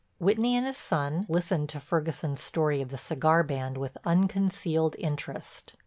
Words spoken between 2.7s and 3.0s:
of the